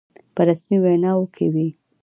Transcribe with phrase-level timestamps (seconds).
[0.35, 1.67] په رسمي ویناوو کې وي.